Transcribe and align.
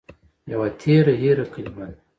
يوه 0.51 0.67
تېره 0.81 1.13
هېره 1.21 1.45
کلمه 1.53 1.85
ده 1.91 1.97